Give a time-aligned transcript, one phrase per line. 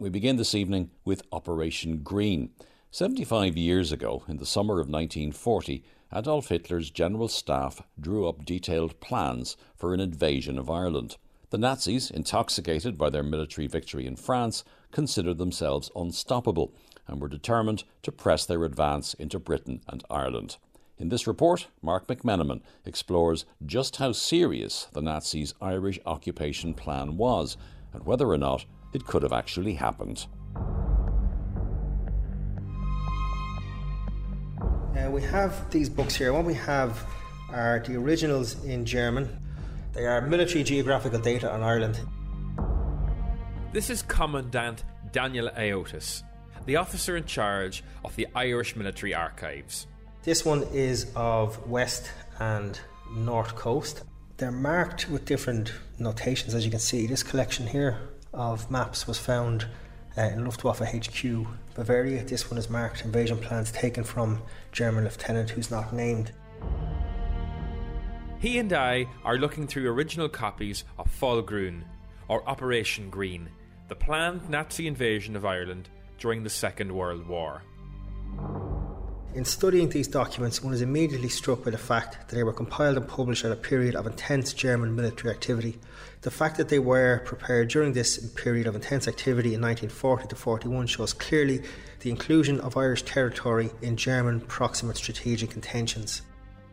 [0.00, 2.50] We begin this evening with Operation Green.
[2.92, 5.82] 75 years ago, in the summer of 1940,
[6.14, 11.16] Adolf Hitler's General Staff drew up detailed plans for an invasion of Ireland.
[11.50, 16.72] The Nazis, intoxicated by their military victory in France, considered themselves unstoppable
[17.08, 20.58] and were determined to press their advance into Britain and Ireland.
[20.96, 27.56] In this report, Marc McMenamin explores just how serious the Nazis' Irish occupation plan was
[27.92, 30.26] and whether or not it could have actually happened.
[34.96, 36.32] Uh, we have these books here.
[36.32, 37.04] What we have
[37.52, 39.40] are the originals in German.
[39.92, 42.00] They are military geographical data on Ireland.
[43.72, 46.22] This is Commandant Daniel Ayiotis,
[46.66, 49.86] the officer in charge of the Irish Military Archives.
[50.22, 52.78] This one is of West and
[53.14, 54.02] North Coast.
[54.36, 57.06] They're marked with different notations, as you can see.
[57.06, 57.98] This collection here
[58.32, 59.66] of maps was found
[60.16, 62.24] uh, in Luftwaffe HQ Bavaria.
[62.24, 66.32] This one is marked invasion plans taken from German lieutenant who's not named.
[68.38, 71.82] He and I are looking through original copies of Fallgrün,
[72.28, 73.48] or Operation Green,
[73.88, 77.62] the planned Nazi invasion of Ireland during the Second World War.
[79.38, 82.96] In studying these documents, one is immediately struck by the fact that they were compiled
[82.96, 85.78] and published at a period of intense German military activity.
[86.22, 90.34] The fact that they were prepared during this period of intense activity in 1940 to
[90.34, 91.62] 41 shows clearly
[92.00, 96.22] the inclusion of Irish territory in German proximate strategic intentions.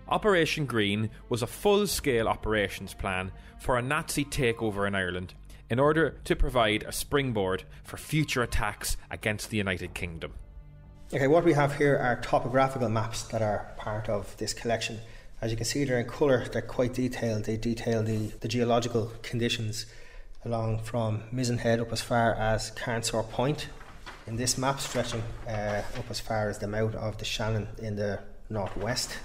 [0.08, 5.36] Operation Green was a full scale operations plan for a Nazi takeover in Ireland
[5.70, 10.34] in order to provide a springboard for future attacks against the United Kingdom.
[11.14, 15.00] Okay, what we have here are topographical maps that are part of this collection.
[15.40, 17.44] As you can see, they're in colour, they're quite detailed.
[17.44, 19.86] They detail the, the geological conditions
[20.44, 23.68] along from Mizen Head up as far as Carnsore Point.
[24.26, 27.98] In this map, stretching uh, up as far as the mouth of the Shannon in
[27.98, 28.20] the
[28.50, 29.16] northwest.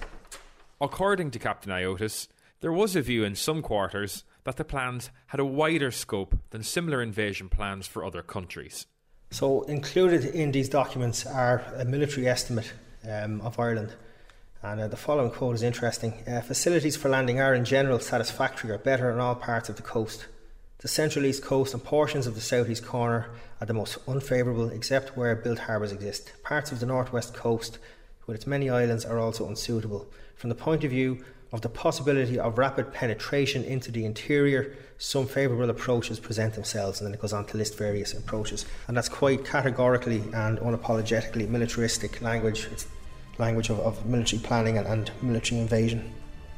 [0.83, 2.29] According to Captain Ayiotis,
[2.61, 6.63] there was a view in some quarters that the plans had a wider scope than
[6.63, 8.87] similar invasion plans for other countries.
[9.33, 12.73] So, included in these documents are a military estimate
[13.09, 13.95] um, of Ireland.
[14.61, 16.15] And uh, the following quote is interesting.
[16.27, 19.83] Uh, Facilities for landing are in general satisfactory or better on all parts of the
[19.83, 20.27] coast.
[20.79, 23.31] The central east coast and portions of the southeast corner
[23.61, 26.33] are the most unfavourable, except where built harbours exist.
[26.43, 27.79] Parts of the northwest coast,
[28.27, 30.09] with its many islands, are also unsuitable.
[30.35, 35.27] From the point of view of the possibility of rapid penetration into the interior, some
[35.27, 38.67] favourable approaches present themselves, and then it goes on to list various approaches.
[38.87, 42.69] And that's quite categorically and unapologetically militaristic language.
[42.71, 42.87] It's
[43.39, 46.13] language of, of military planning and, and military invasion.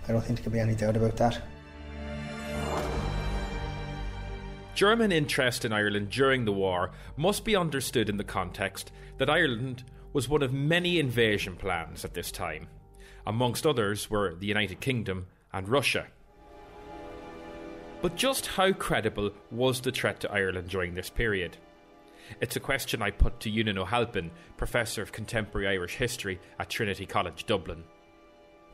[0.08, 1.40] I don't think there can be any doubt about that.
[4.74, 9.84] German interest in Ireland during the war must be understood in the context that Ireland
[10.12, 12.68] was one of many invasion plans at this time.
[13.26, 16.06] Amongst others were the United Kingdom and Russia.
[18.00, 21.56] But just how credible was the threat to Ireland during this period?
[22.40, 27.06] It's a question I put to Eunan O'Halpin, Professor of Contemporary Irish History at Trinity
[27.06, 27.84] College Dublin.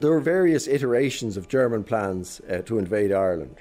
[0.00, 3.56] There were various iterations of German plans uh, to invade Ireland.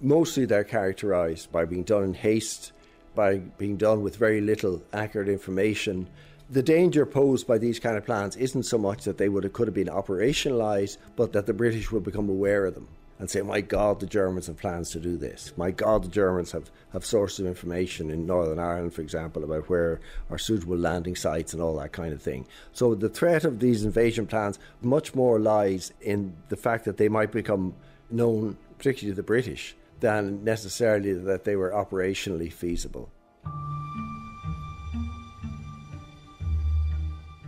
[0.00, 2.72] Mostly they're characterised by being done in haste,
[3.14, 6.08] by being done with very little accurate information,
[6.52, 9.54] the danger posed by these kind of plans isn't so much that they would have
[9.54, 13.40] could have been operationalized, but that the British would become aware of them and say,
[13.40, 15.54] "My God, the Germans have plans to do this.
[15.56, 19.70] My God, the Germans have have sources of information in Northern Ireland, for example, about
[19.70, 23.60] where are suitable landing sites and all that kind of thing." So the threat of
[23.60, 27.74] these invasion plans much more lies in the fact that they might become
[28.10, 33.08] known, particularly to the British, than necessarily that they were operationally feasible.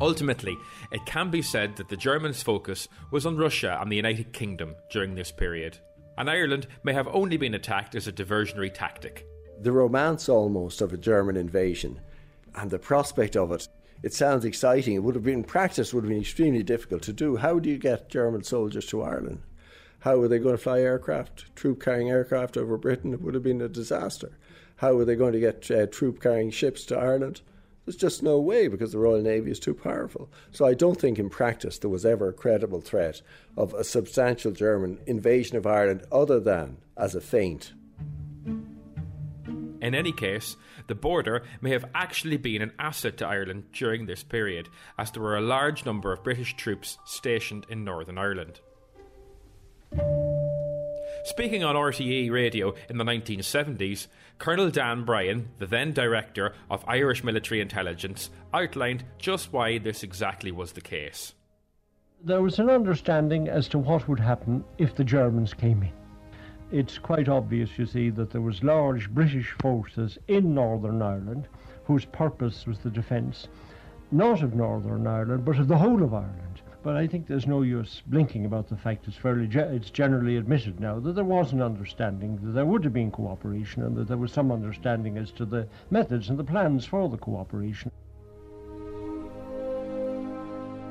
[0.00, 0.56] Ultimately,
[0.90, 4.74] it can be said that the Germans' focus was on Russia and the United Kingdom
[4.90, 5.78] during this period,
[6.18, 9.26] and Ireland may have only been attacked as a diversionary tactic.
[9.60, 12.00] The romance almost of a German invasion
[12.54, 13.68] and the prospect of it,
[14.02, 14.94] it sounds exciting.
[14.94, 17.36] It would have been, in practice, would have been extremely difficult to do.
[17.36, 19.42] How do you get German soldiers to Ireland?
[20.00, 23.14] How are they going to fly aircraft, troop carrying aircraft over Britain?
[23.14, 24.36] It would have been a disaster.
[24.76, 27.40] How are they going to get uh, troop carrying ships to Ireland?
[27.84, 30.30] There's just no way because the Royal Navy is too powerful.
[30.52, 33.20] So I don't think in practice there was ever a credible threat
[33.56, 37.74] of a substantial German invasion of Ireland other than as a feint.
[39.84, 44.22] In any case, the border may have actually been an asset to Ireland during this
[44.22, 48.60] period, as there were a large number of British troops stationed in Northern Ireland.
[51.24, 57.24] Speaking on RTE radio in the 1970s, Colonel Dan Bryan, the then director of Irish
[57.24, 61.32] military intelligence, outlined just why this exactly was the case.
[62.22, 65.92] There was an understanding as to what would happen if the Germans came in.
[66.70, 71.48] It's quite obvious, you see, that there was large British forces in Northern Ireland
[71.84, 73.48] whose purpose was the defence,
[74.10, 76.60] not of Northern Ireland, but of the whole of Ireland.
[76.84, 80.36] But I think there's no use blinking about the fact it's fairly ge- it's generally
[80.36, 84.06] admitted now that there was an understanding that there would have been cooperation and that
[84.06, 87.90] there was some understanding as to the methods and the plans for the cooperation.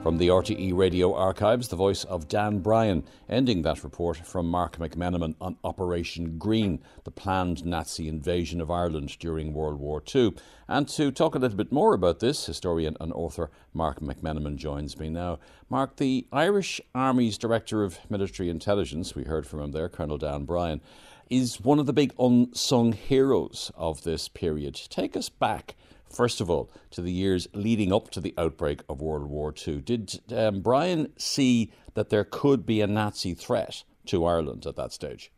[0.04, 4.78] From the RTE radio archives, the voice of Dan Bryan, ending that report from Marc
[4.78, 10.34] McMenamin on Operation Green, the planned Nazi invasion of Ireland during World War II.
[10.68, 15.00] And to talk a little bit more about this, historian and author Marc McMenamin joins
[15.00, 15.40] me now.
[15.70, 20.44] Marc, the Irish Army's Director of Military Intelligence, we heard from him there, Colonel Dan
[20.44, 20.82] Bryan,
[21.30, 24.76] is one of the big unsung heroes of this period.
[24.90, 25.76] Take us back
[26.14, 29.82] first of all, to the years leading up to the outbreak of World War II.
[29.82, 34.94] Did um, Bryan see that there could be a Nazi threat to Ireland at that
[34.94, 35.32] stage?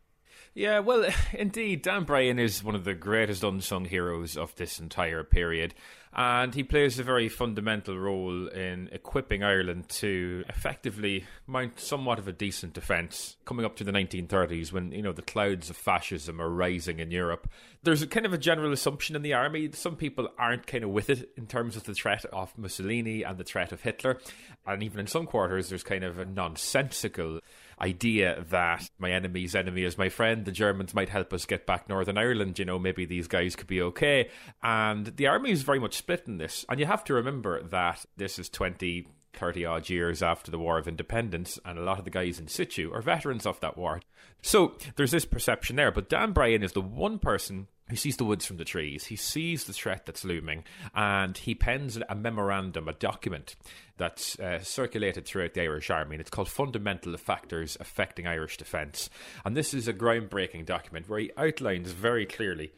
[0.56, 5.22] Yeah, well, indeed, Dan Bryan is one of the greatest unsung heroes of this entire
[5.22, 5.74] period
[6.18, 12.26] and he plays a very fundamental role in equipping Ireland to effectively mount somewhat of
[12.26, 16.40] a decent defence coming up to the 1930s when you know the clouds of fascism
[16.40, 17.50] are rising in Europe.
[17.82, 20.90] There's a kind of a general assumption in the army some people aren't kind of
[20.90, 24.18] with it in terms of the threat of Mussolini and the threat of Hitler,
[24.66, 27.40] and even in some quarters there's kind of a nonsensical
[27.80, 30.44] idea that my enemy's enemy is my friend.
[30.44, 32.58] The Germans might help us get back Northern Ireland.
[32.58, 34.30] You know, maybe these guys could be okay.
[34.62, 36.64] And the army is very much split in this.
[36.68, 40.78] And you have to remember that this is 20, 30 odd years after the War
[40.78, 44.00] of Independence, and a lot of the guys in situ are veterans of that war.
[44.42, 45.92] So there's this perception there.
[45.92, 49.06] But Dan Bryan is the one person he sees the woods from the trees.
[49.06, 53.54] He sees the threat that's looming, and he pens a memorandum, a document
[53.96, 59.08] that's uh, circulated throughout the Irish Army, and it's called Fundamental Factors Affecting Irish Defence.
[59.44, 62.72] And this is a groundbreaking document where he outlines very clearly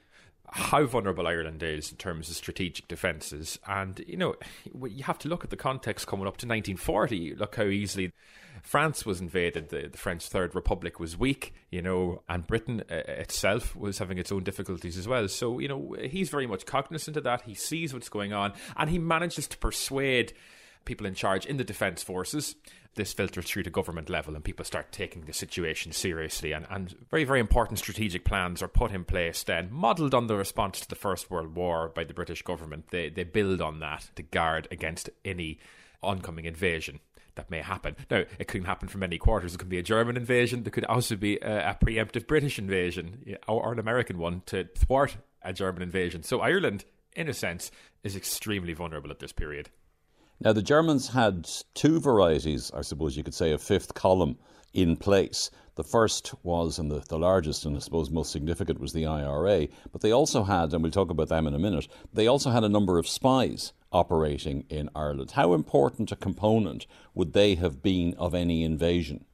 [0.52, 3.58] how vulnerable Ireland is in terms of strategic defences.
[3.66, 4.34] And, you know,
[4.86, 7.34] you have to look at the context coming up to 1940.
[7.34, 8.12] Look how easily
[8.62, 12.94] France was invaded, the, the French Third Republic was weak, you know, and Britain uh,
[13.06, 15.28] itself was having its own difficulties as well.
[15.28, 17.42] So, you know, he's very much cognizant of that.
[17.42, 20.32] He sees what's going on, and he manages to persuade
[20.88, 22.56] people in charge in the defence forces.
[22.94, 26.50] This filters through to government level, and people start taking the situation seriously.
[26.50, 30.34] And, and very, very important strategic plans are put in place then, modelled on the
[30.34, 32.86] response to the First World War by the British government.
[32.90, 35.60] They, they build on that to guard against any
[36.02, 36.98] oncoming invasion
[37.34, 37.94] that may happen.
[38.10, 39.54] Now, it could happen from many quarters.
[39.54, 40.64] It could be a German invasion.
[40.64, 44.64] There could also be a, a preemptive British invasion or, or, an American one to
[44.76, 46.24] thwart a German invasion.
[46.24, 47.70] So Ireland, in a sense,
[48.02, 49.70] is extremely vulnerable at this period.
[50.40, 54.38] Now, the Germans had two varieties, I suppose you could say, a fifth column
[54.72, 55.50] in place.
[55.74, 59.66] The first was, and the, the largest and I suppose most significant, was the IRA.
[59.90, 62.62] But they also had, and we'll talk about them in a minute, they also had
[62.62, 65.32] a number of spies operating in Ireland.
[65.32, 69.24] How important a component would they have been of any invasion?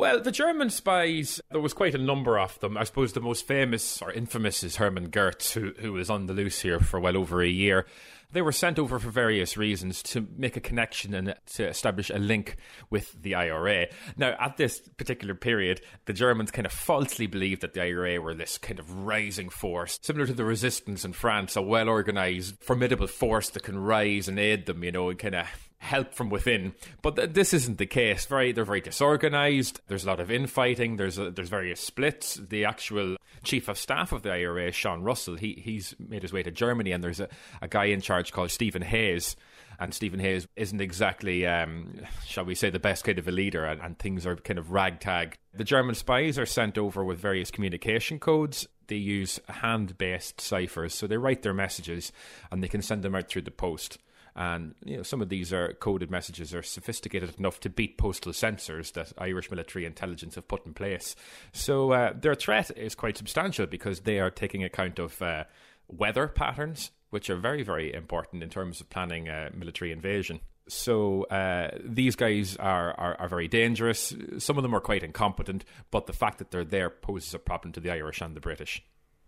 [0.00, 2.78] Well, the German spies, there was quite a number of them.
[2.78, 6.32] I suppose the most famous or infamous is Hermann Goertz, who, who was on the
[6.32, 7.84] loose here for well over a year.
[8.32, 12.18] They were sent over for various reasons to make a connection and to establish a
[12.18, 12.56] link
[12.88, 13.88] with the IRA.
[14.16, 18.32] Now, at this particular period, the Germans kind of falsely believed that the IRA were
[18.32, 23.06] this kind of rising force, similar to the resistance in France, a well organized, formidable
[23.06, 26.74] force that can rise and aid them, you know, and kind of help from within.
[27.02, 28.26] But th- this isn't the case.
[28.26, 29.80] Very, they're very disorganized.
[29.88, 30.96] There's a lot of infighting.
[30.96, 32.34] There's a, there's various splits.
[32.34, 36.42] The actual chief of staff of the IRA, Sean Russell, he he's made his way
[36.42, 37.28] to Germany, and there's a,
[37.62, 39.36] a guy in charge called Stephen Hayes.
[39.78, 43.64] And Stephen Hayes isn't exactly, um, shall we say, the best kind of a leader,
[43.64, 45.38] and, and things are kind of ragtag.
[45.54, 48.68] The German spies are sent over with various communication codes.
[48.88, 52.12] They use hand based ciphers, so they write their messages
[52.50, 53.96] and they can send them out through the post.
[54.40, 58.32] And you know, some of these are coded messages are sophisticated enough to beat postal
[58.32, 61.14] censors that Irish military intelligence have put in place.
[61.52, 65.44] So uh, their threat is quite substantial because they are taking account of uh,
[65.88, 70.40] weather patterns, which are very, very important in terms of planning a military invasion.
[70.68, 74.14] So uh, these guys are, are, are very dangerous.
[74.38, 77.72] Some of them are quite incompetent, but the fact that they're there poses a problem
[77.72, 78.82] to the Irish and the British.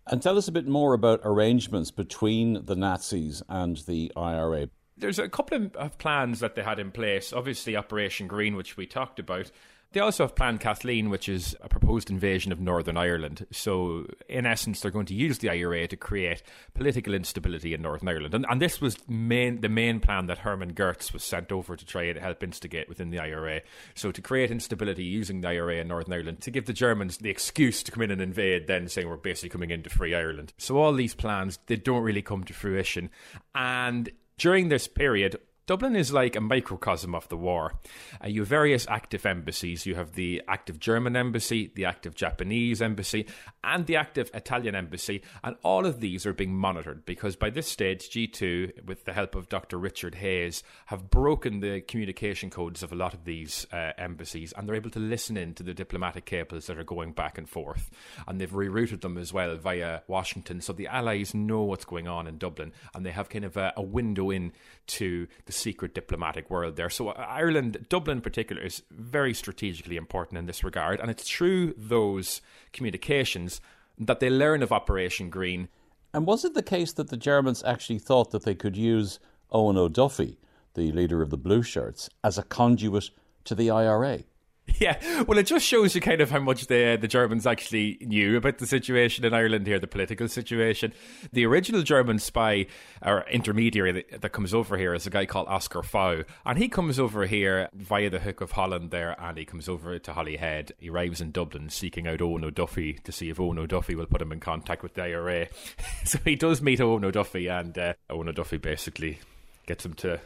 [0.07, 5.19] And tell us a bit more about arrangements between the Nazis and the IRA there's
[5.19, 7.33] a couple of plans that they had in place.
[7.33, 9.51] Obviously, Operation Green, which we talked about.
[9.93, 13.45] They also have Plan Kathleen, which is a proposed invasion of Northern Ireland.
[13.51, 16.41] So, in essence, they're going to use the IRA to create
[16.73, 18.33] political instability in Northern Ireland.
[18.33, 21.85] And, and this was main, the main plan that Hermann Goertz was sent over to
[21.85, 23.61] try and help instigate within the IRA.
[23.93, 27.29] So, to create instability using the IRA in Northern Ireland, to give the Germans the
[27.29, 30.53] excuse to come in and invade, then saying we're basically coming into free Ireland.
[30.57, 33.11] So, all these plans, they don't really come to fruition.
[33.53, 37.75] And during this period, Dublin is like a microcosm of the war.
[38.21, 39.85] Uh, you have various active embassies.
[39.85, 43.27] You have the active German embassy, the active Japanese embassy,
[43.63, 45.23] and the active Italian embassy.
[45.41, 49.35] And all of these are being monitored because by this stage, G2, with the help
[49.35, 49.77] of Dr.
[49.77, 54.67] Richard Hayes, have broken the communication codes of a lot of these uh, embassies and
[54.67, 57.89] they're able to listen in to the diplomatic cables that are going back and forth.
[58.27, 60.59] And they've rerouted them as well via Washington.
[60.59, 63.71] So the Allies know what's going on in Dublin and they have kind of a,
[63.77, 64.51] a window in
[64.85, 66.89] to the secret diplomatic world there.
[66.89, 71.29] So uh, Ireland, Dublin in particular, is very strategically important in this regard, and it's
[71.29, 72.41] through those
[72.71, 73.61] communications
[73.97, 75.69] that they learn of Operation Green.
[76.13, 79.19] And was it the case that the Germans actually thought that they could use
[79.51, 80.39] Eoin O'Duffy,
[80.73, 83.09] the leader of the Blue Shirts, as a conduit
[83.45, 84.23] to the IRA?
[84.79, 88.37] Yeah, well, it just shows you kind of how much the the Germans actually knew
[88.37, 90.93] about the situation in Ireland here, the political situation.
[91.31, 92.67] The original German spy
[93.01, 96.67] or intermediary that, that comes over here is a guy called Oscar Pfaus, and he
[96.69, 100.71] comes over here via the Hook of Holland there, and he comes over to Holyhead.
[100.79, 104.21] He arrives in Dublin seeking out Eoin O'Duffy to see if Eoin O'Duffy will put
[104.21, 105.47] him in contact with the IRA.
[106.03, 109.19] so he does meet Eoin O'Duffy, and uh, Eoin O'Duffy basically
[109.65, 110.19] gets him to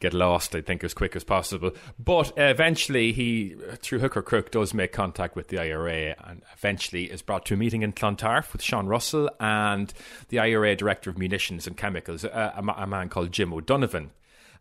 [0.00, 1.72] get lost, I think, as quick as possible.
[1.98, 7.04] But eventually, he, through hook or crook, does make contact with the IRA and eventually
[7.04, 9.92] is brought to a meeting in Clontarf with Sean Russell and
[10.28, 14.10] the IRA Director of Munitions and Chemicals, a, a, man called Jim O'Donovan.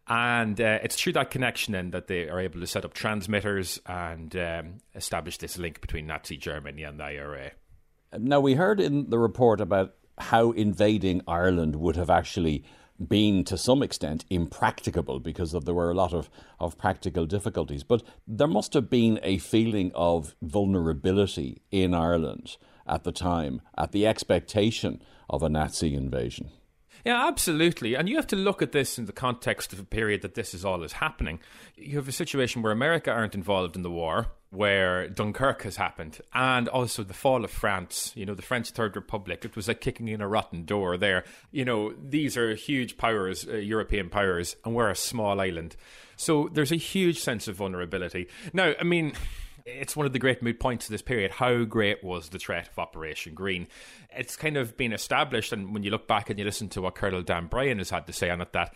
[0.07, 3.79] And uh, it's through that connection then that they are able to set up transmitters
[3.85, 7.51] and um, establish this link between Nazi Germany and the IRA.
[8.17, 12.63] Now, we heard in the report about how invading Ireland would have actually
[13.09, 16.29] been to some extent impracticable because of, there were a lot of,
[16.59, 17.83] of practical difficulties.
[17.83, 22.57] But there must have been a feeling of vulnerability in Ireland
[22.87, 26.51] at the time, at the expectation of a Nazi invasion.
[27.05, 27.95] Yeah, absolutely.
[27.95, 30.53] And you have to look at this in the context of a period that this
[30.53, 31.39] is all is happening.
[31.75, 36.21] You have a situation where America aren't involved in the war, where Dunkirk has happened,
[36.33, 39.43] and also the fall of France, you know, the French Third Republic.
[39.43, 41.25] It was like kicking in a rotten door there.
[41.51, 45.75] You know, these are huge powers, uh, European powers, and we're a small island.
[46.15, 48.27] So there's a huge sense of vulnerability.
[48.53, 49.13] Now, I mean,
[49.65, 51.31] it's one of the great moot points of this period.
[51.31, 53.67] How great was the threat of Operation Green?
[54.15, 56.95] It's kind of been established, and when you look back and you listen to what
[56.95, 58.73] Colonel Dan Bryan has had to say on it, that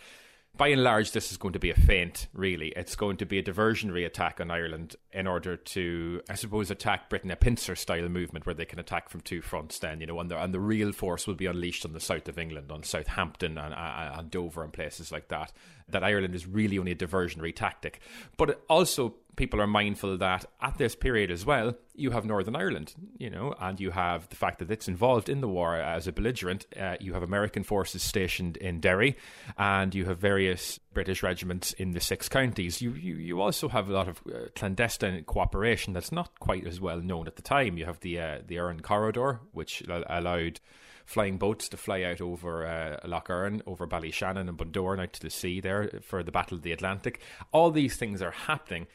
[0.56, 2.72] by and large, this is going to be a feint, really.
[2.74, 7.08] It's going to be a diversionary attack on Ireland in order to, I suppose, attack
[7.08, 10.18] Britain, a pincer style movement where they can attack from two fronts, then, you know,
[10.18, 12.82] and the, and the real force will be unleashed on the south of England, on
[12.82, 15.52] Southampton and, uh, uh, and Dover and places like that.
[15.88, 18.00] That Ireland is really only a diversionary tactic.
[18.36, 22.56] But it also, people are mindful that at this period as well, you have Northern
[22.56, 26.08] Ireland, you know, and you have the fact that it's involved in the war as
[26.08, 26.66] a belligerent.
[26.78, 29.16] Uh, you have American forces stationed in Derry,
[29.56, 32.82] and you have various British regiments in the six counties.
[32.82, 36.80] You you, you also have a lot of uh, clandestine cooperation that's not quite as
[36.80, 37.78] well known at the time.
[37.78, 40.60] You have the uh, the Erne Corridor, which allowed
[41.06, 45.20] flying boats to fly out over uh, Lough Erne, over Ballyshannon and Bundoran out to
[45.22, 47.20] the sea there for the Battle of the Atlantic.
[47.50, 48.88] All these things are happening.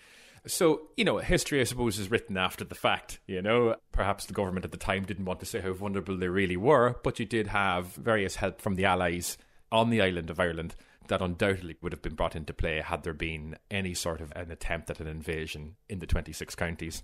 [0.46, 3.20] So, you know, history, I suppose, is written after the fact.
[3.28, 6.28] You know, perhaps the government at the time didn't want to say how vulnerable they
[6.28, 9.38] really were, but you did have various help from the Allies
[9.72, 10.76] on the island of Ireland
[11.08, 14.52] that undoubtedly would have been brought into play had there been any sort of an
[14.52, 17.04] attempt at an invasion in the 26 counties.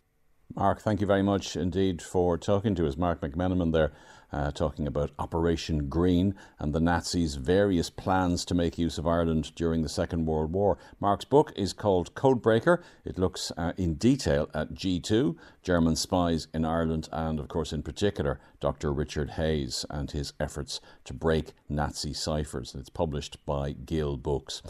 [0.56, 2.98] Marc, thank you very much indeed for talking to us.
[2.98, 3.92] Marc McMenamin there,
[4.32, 9.54] uh, talking about Operation Green and the Nazis' various plans to make use of Ireland
[9.56, 10.80] during the Second World War.
[11.00, 12.82] Marc's book is called Codebreaker.
[13.06, 17.84] It looks uh, in detail at G2, German spies in Ireland, and of course, in
[17.84, 18.92] particular, Dr.
[18.92, 22.74] Richard Hayes and his efforts to break Nazi ciphers.
[22.74, 24.64] It's published by Gill Books.